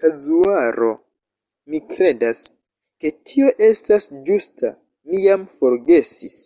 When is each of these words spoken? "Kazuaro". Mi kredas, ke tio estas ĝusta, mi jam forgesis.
"Kazuaro". 0.00 0.88
Mi 1.74 1.80
kredas, 1.92 2.42
ke 3.04 3.12
tio 3.30 3.54
estas 3.70 4.08
ĝusta, 4.28 4.72
mi 5.08 5.22
jam 5.24 5.48
forgesis. 5.62 6.38